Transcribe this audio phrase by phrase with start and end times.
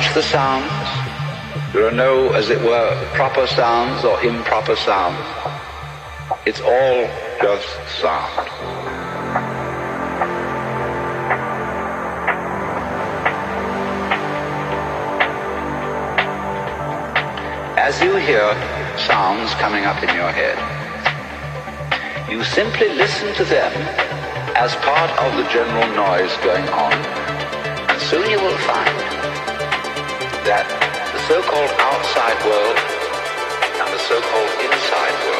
[0.00, 0.70] judge the sounds.
[1.72, 5.18] There are no, as it were, proper sounds or improper sounds.
[6.46, 7.08] It's all
[7.42, 7.68] just
[8.00, 8.48] sound.
[17.78, 18.54] As you hear
[18.96, 20.56] sounds coming up in your head,
[22.30, 23.72] you simply listen to them
[24.56, 26.92] as part of the general noise going on.
[26.92, 29.09] And soon you will find
[30.50, 30.66] that
[31.14, 35.39] the so-called outside world and the so-called inside world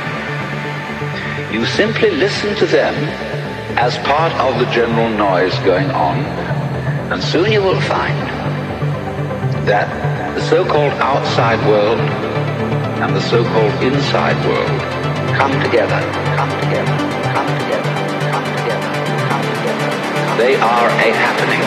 [1.53, 2.95] you simply listen to them
[3.77, 6.17] as part of the general noise going on,
[7.11, 8.17] and soon you will find
[9.67, 9.87] that
[10.35, 11.99] the so-called outside world
[13.01, 14.81] and the so-called inside world
[15.35, 15.99] come together,
[16.37, 16.95] come together,
[17.33, 17.91] come together,
[18.23, 18.81] come together.
[20.37, 21.61] they are a happening.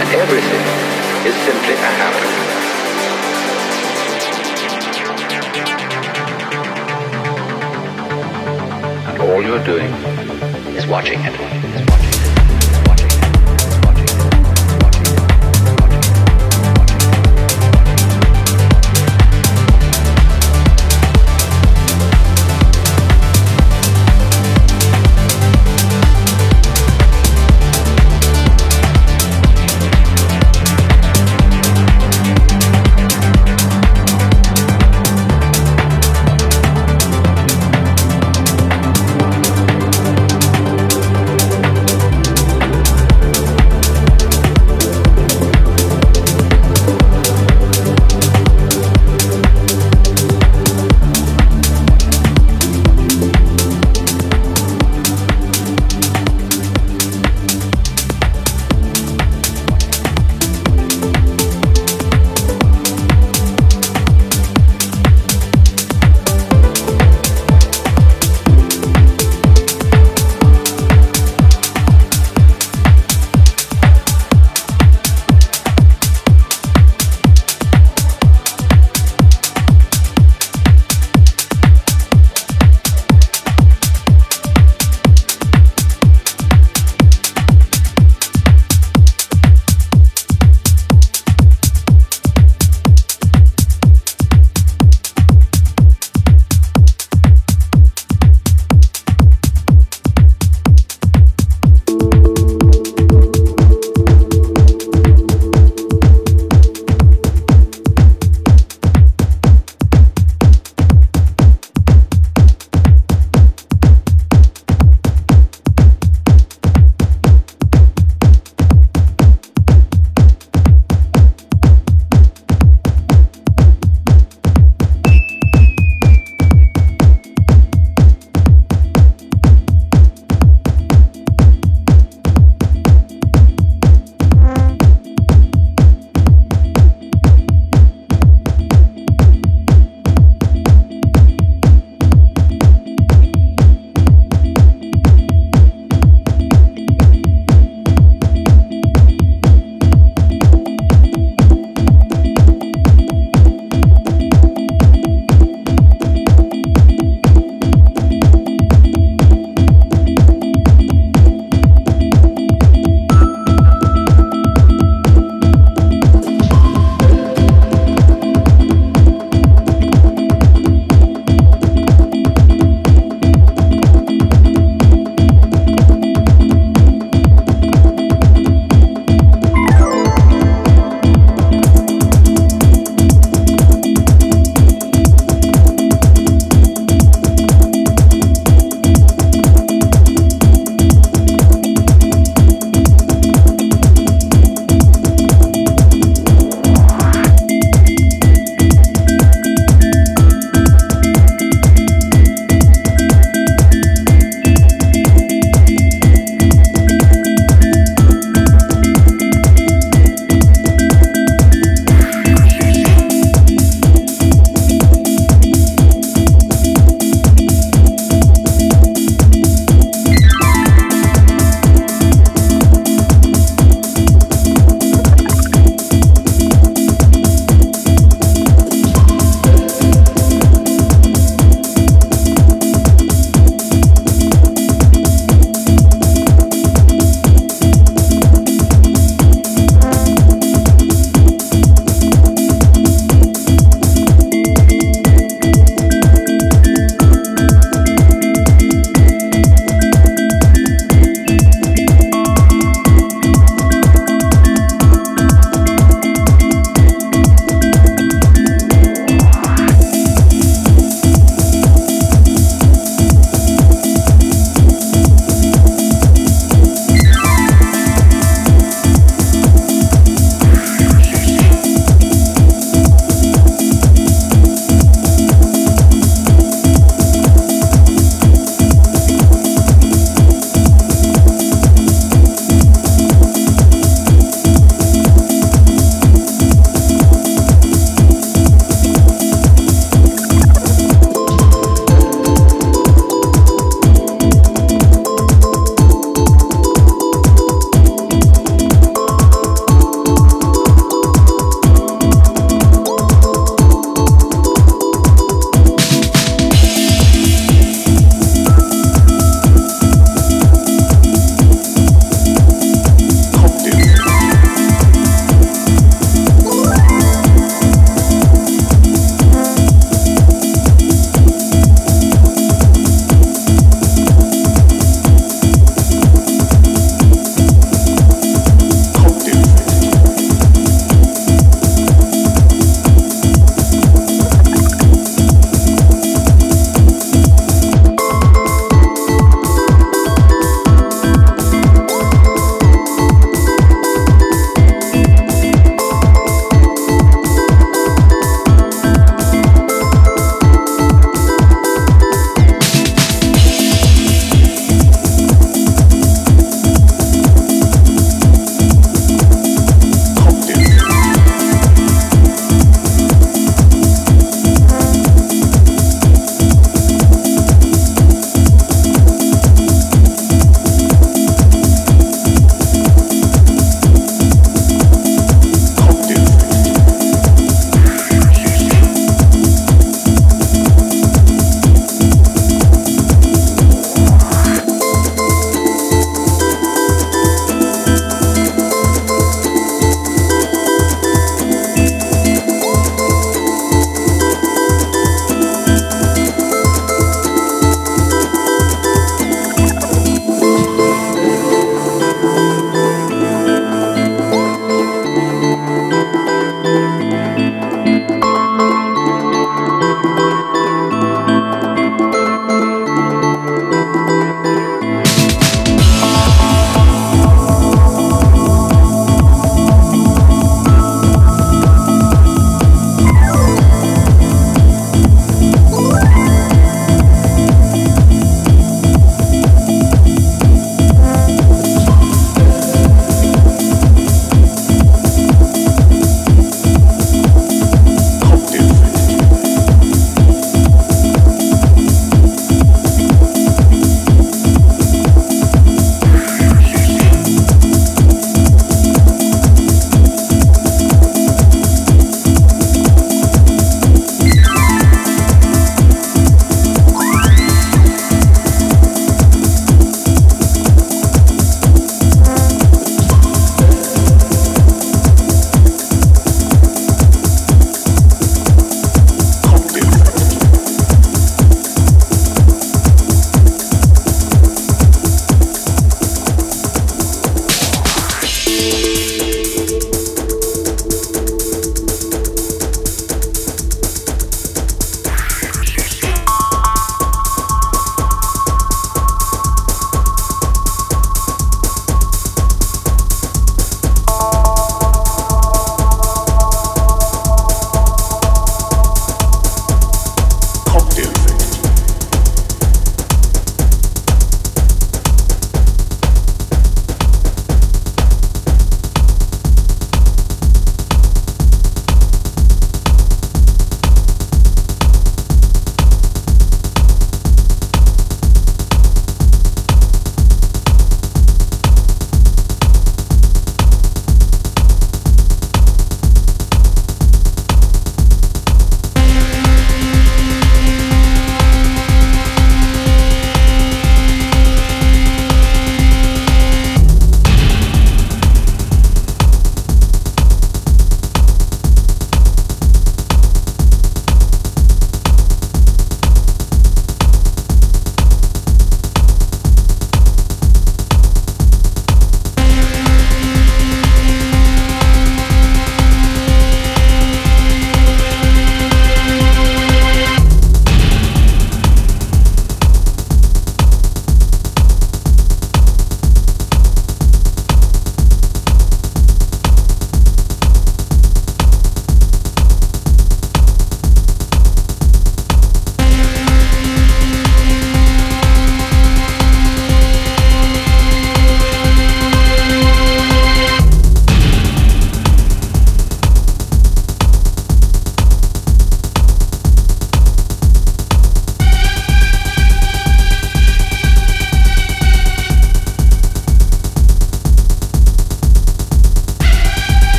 [0.00, 0.64] And everything
[1.26, 2.47] is simply a happening.
[9.48, 9.90] You're doing
[10.76, 12.07] is watching it.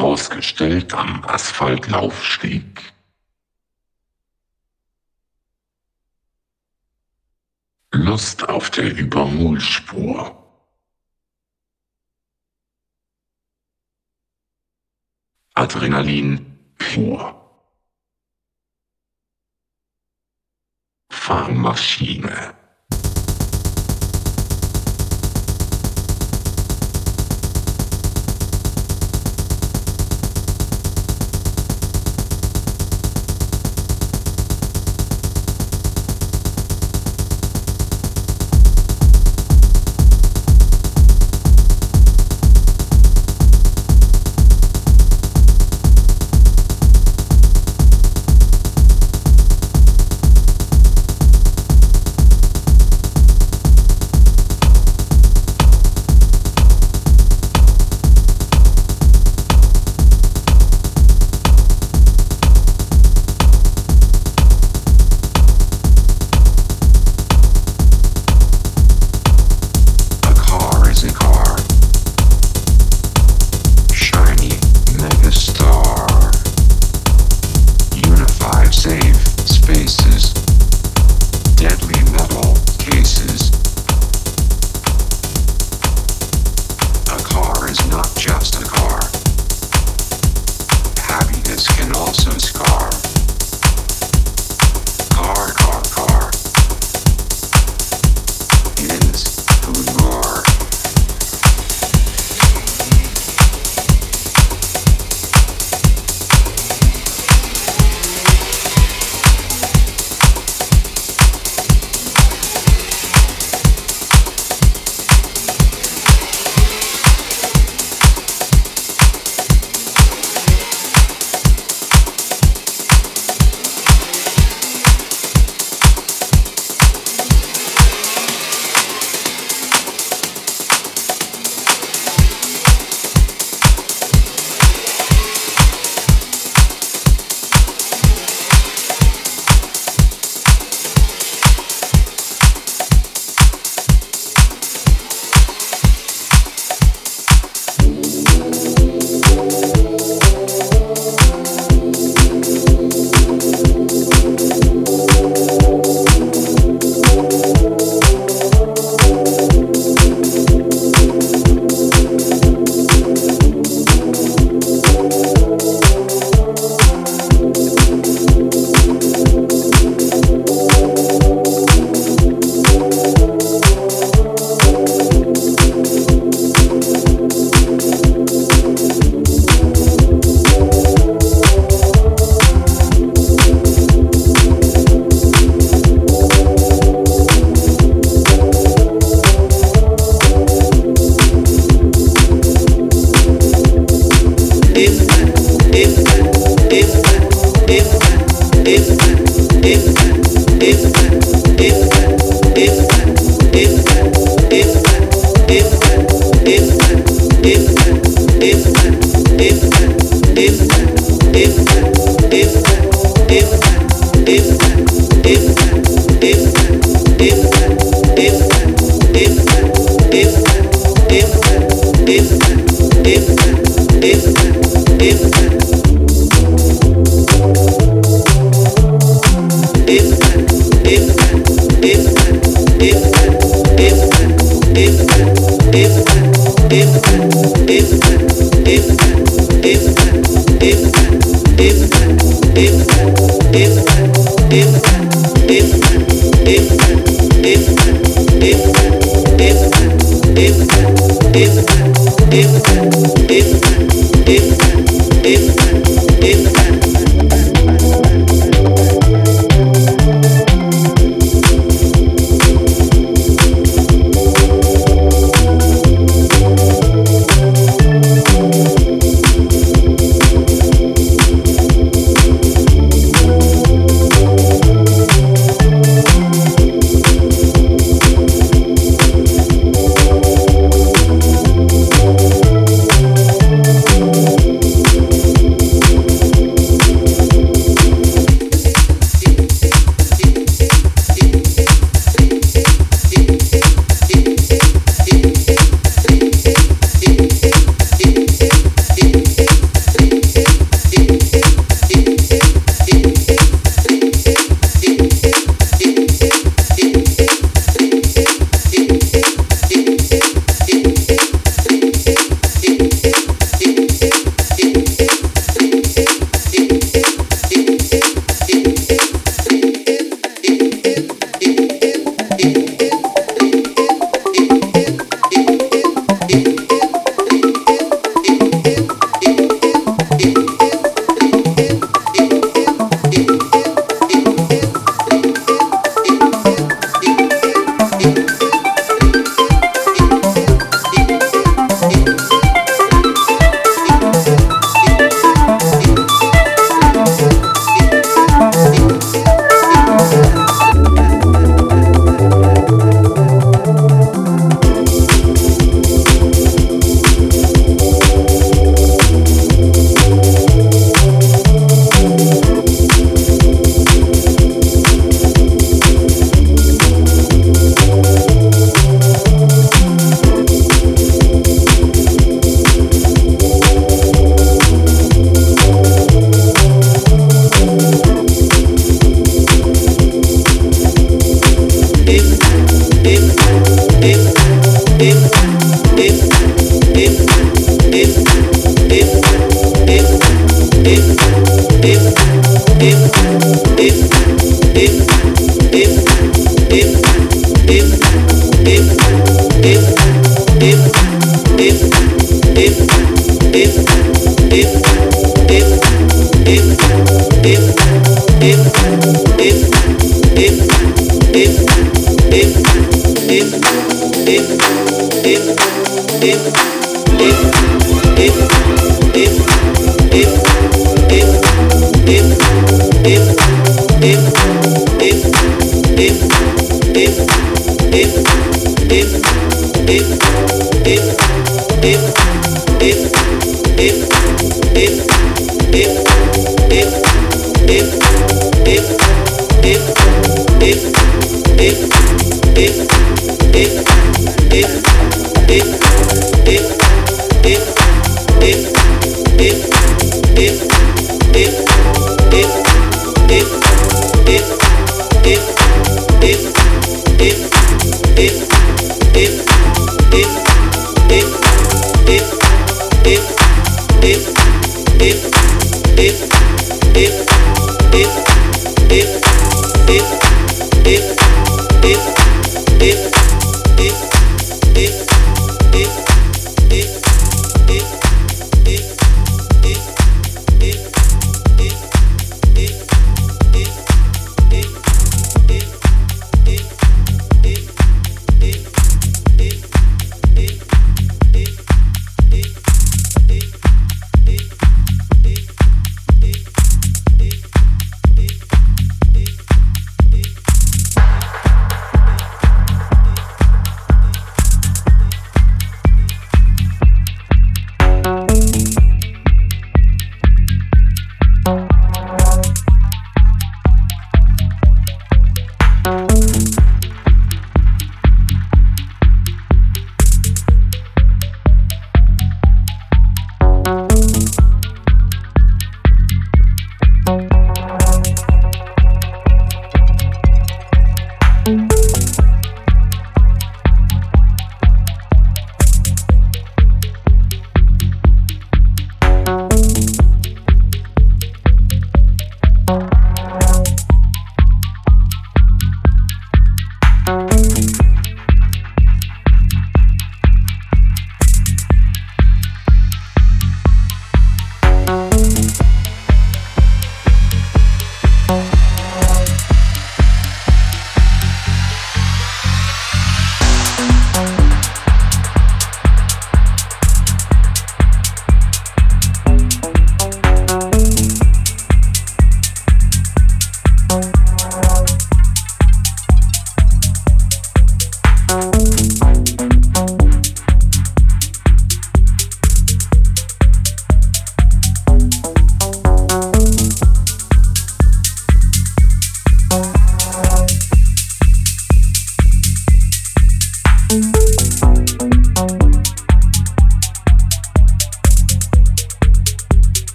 [0.00, 2.92] Ausgestellt am Asphaltlaufsteg.
[7.92, 10.36] Lust auf der Überholspur.
[15.54, 17.36] Adrenalin pur.
[21.10, 22.59] Fahrmaschine.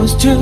[0.00, 0.39] Was true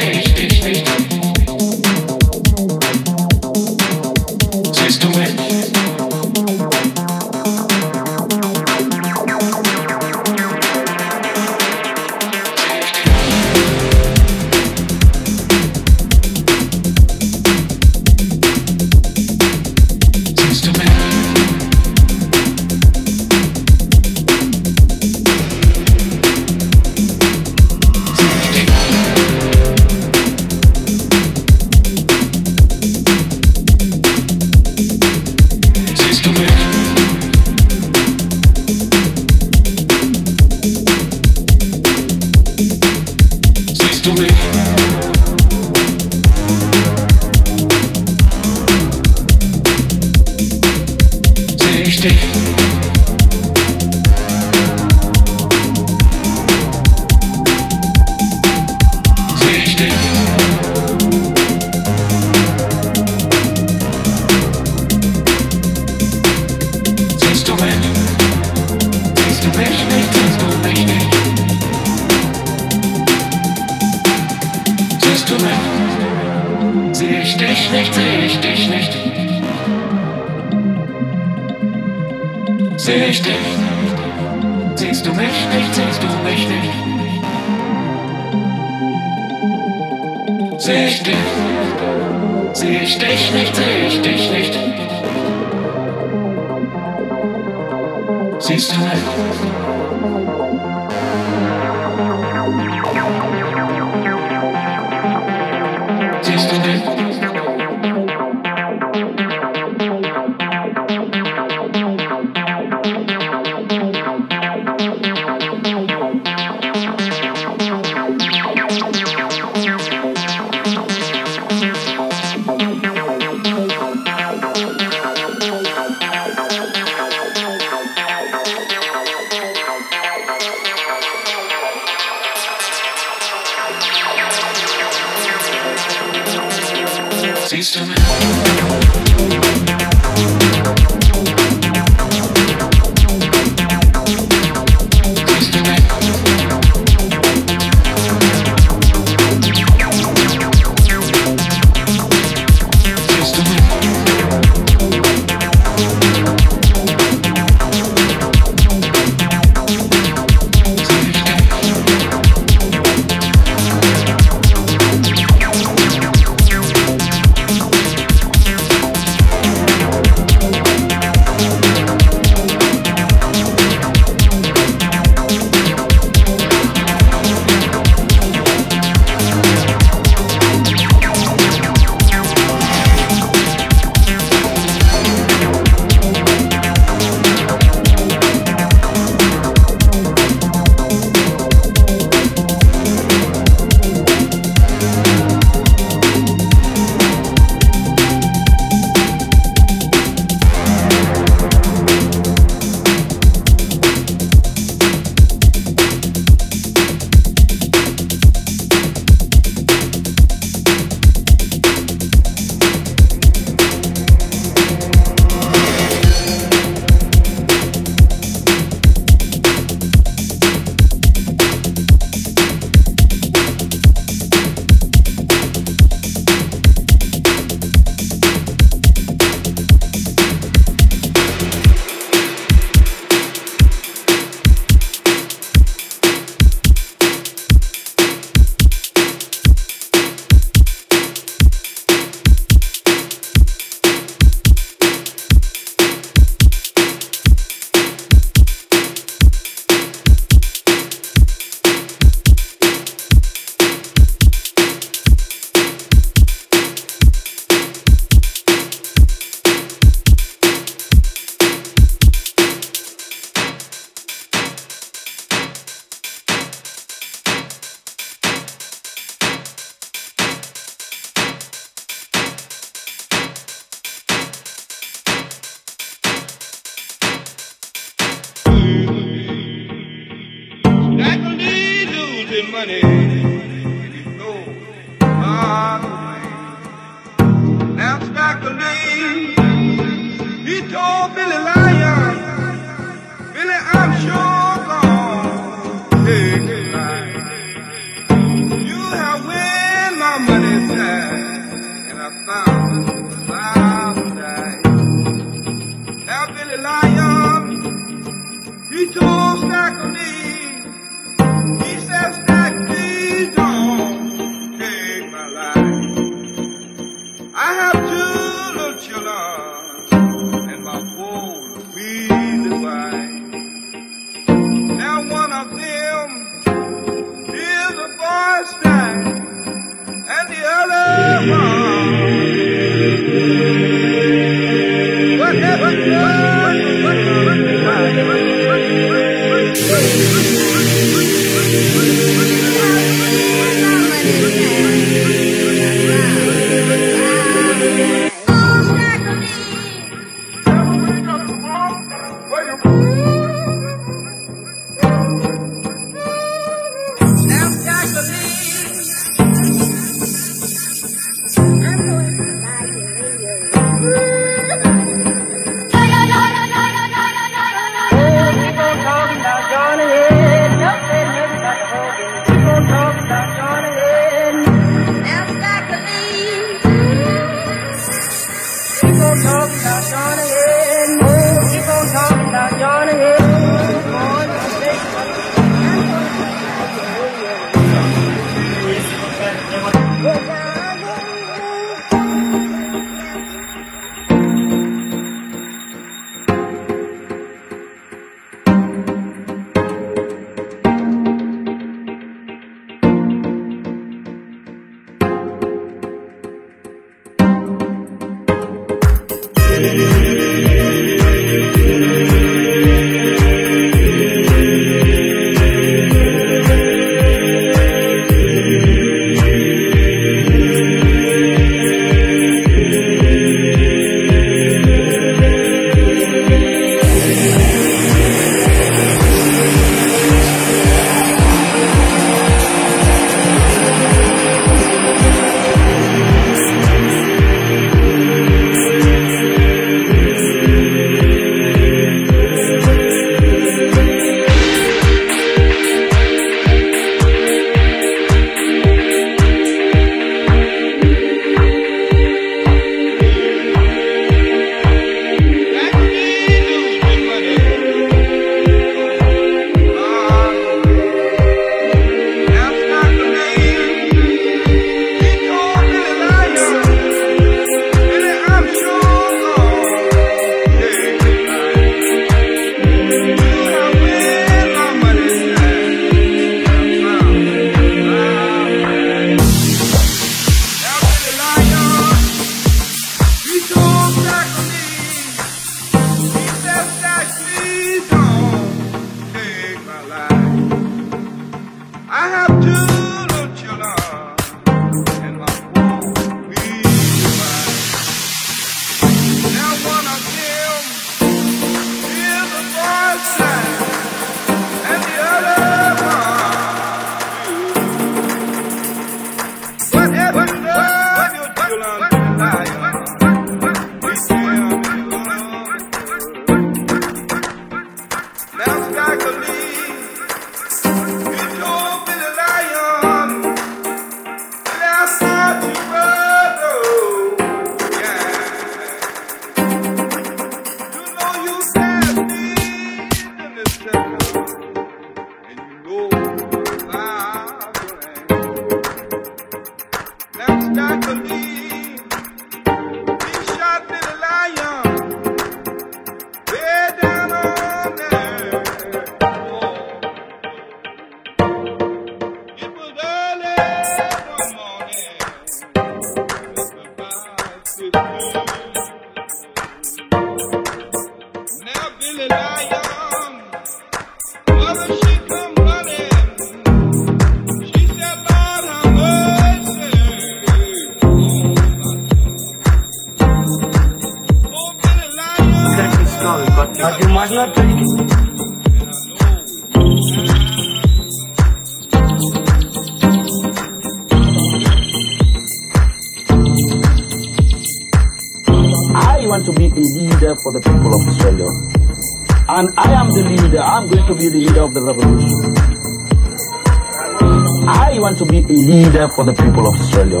[598.94, 600.00] for the people of Australia.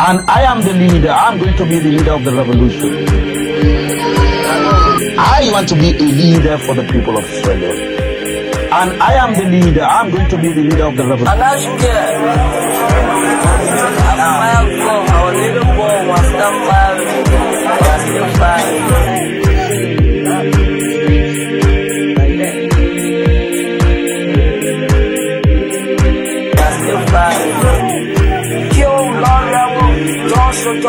[0.00, 1.10] And I am the leader.
[1.10, 3.06] I'm going to be the leader of the revolution.
[5.18, 7.70] I want to be a leader for the people of Australia.
[8.72, 9.82] And I am the leader.
[9.82, 12.32] I'm going to be the leader of the revolution.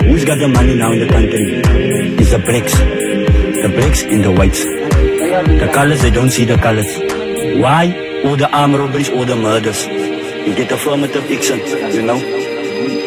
[0.10, 1.62] Who's got the money now in the country?
[2.20, 2.74] It's the blacks.
[2.74, 4.64] The blacks and the whites.
[4.64, 6.88] The colors, they don't see the colors.
[7.62, 8.22] Why?
[8.26, 9.86] All the armed robberies, all the murders.
[9.86, 11.60] You get affirmative action,
[11.94, 12.20] you know?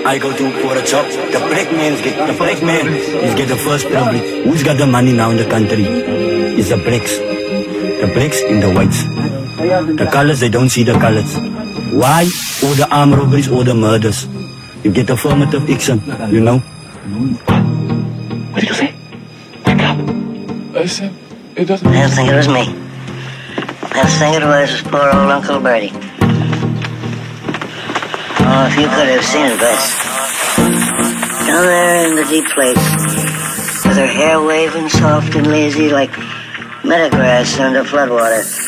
[0.06, 1.06] I go to for a job.
[1.32, 4.44] The black man get the black man is get the first privilege.
[4.44, 5.85] Who's got the money now in the country?
[5.85, 7.18] is the blacks.
[7.18, 9.02] The blacks and the whites.
[10.01, 11.36] The colors, they don't see the colors.
[11.93, 12.28] Why?
[12.64, 14.27] All the armed robberies, all the murders.
[14.85, 16.01] You get affirmative action,
[16.31, 16.62] you know?
[17.07, 18.95] What did you say?
[19.65, 19.97] Wake up.
[20.74, 21.12] I said,
[21.55, 21.87] it doesn't.
[21.87, 22.62] I don't think it was me.
[22.62, 25.93] I don't think it was poor old Uncle Bertie.
[28.49, 30.03] Oh, if you could have seen it, Bess.
[31.47, 32.74] Down there in the deep place,
[33.87, 36.11] with her hair waving soft and lazy like
[36.85, 38.65] meadow grass under floodwater.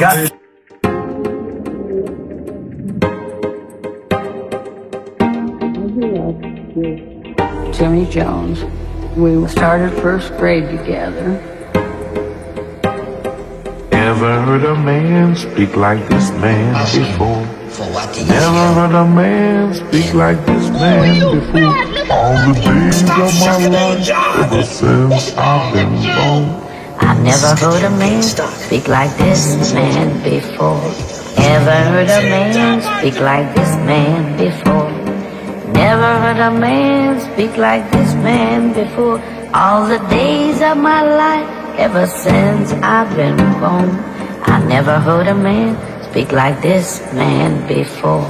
[0.00, 0.32] Got
[7.74, 8.64] Jimmy Jones.
[9.16, 11.40] We started first grade together.
[13.92, 17.44] Ever heard a man speak like this man before?
[18.26, 22.12] Never heard a man speak like this man before.
[22.12, 24.08] All the days of my life,
[24.38, 26.63] ever since I've been born.
[27.04, 30.80] I never heard a man speak like this man before.
[31.36, 34.90] Ever heard a man speak like this man before.
[35.72, 39.20] Never heard a man speak like this man before.
[39.52, 43.90] All the days of my life, ever since I've been born.
[44.46, 45.76] I never heard a man
[46.10, 48.24] speak like this man before.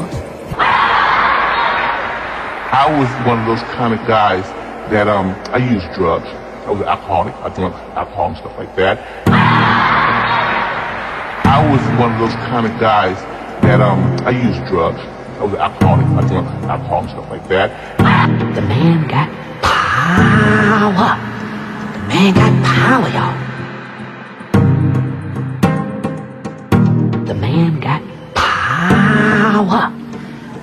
[2.74, 4.44] I was one of those kind of guys
[4.90, 6.43] that um I used drugs.
[6.64, 7.34] I was alcoholic.
[7.34, 8.98] I drank alcohol and stuff like that.
[11.44, 13.20] I was one of those kind of guys
[13.62, 15.00] that um I used drugs.
[15.40, 16.06] I was alcoholic.
[16.06, 17.68] I drank alcohol and stuff like that.
[18.54, 19.28] The man got
[19.60, 21.18] power.
[21.92, 23.36] The man got power, y'all.
[27.26, 28.02] The man got
[28.34, 29.92] power.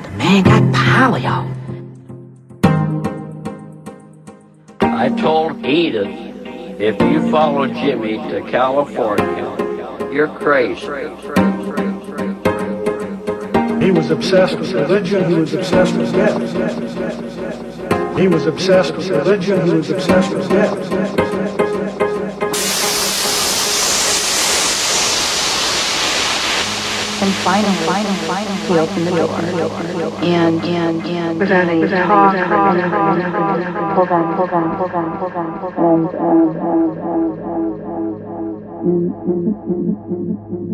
[0.01, 1.60] The man got power, y'all.
[5.01, 6.05] I told Edith,
[6.79, 10.85] if you follow Jimmy to California, you're crazy.
[13.83, 15.27] He was obsessed with religion.
[15.27, 16.39] He was obsessed with death.
[18.15, 19.65] He was obsessed with religion.
[19.65, 21.70] He was obsessed with death.
[27.31, 29.39] And finally, finally, finally, he opened the door.
[29.39, 32.35] And, and, and, without any talk,
[33.95, 37.31] pulled on, pulled on, pulled on, pulled on, pulled on, and, and, and, and,
[38.83, 40.70] and, and, and, and, and, and,